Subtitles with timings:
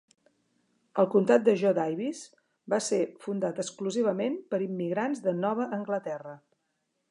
[1.01, 2.21] El comtat de Jo Daviess
[2.75, 6.37] va ser fundat exclusivament per immigrants de Nova Anglaterra.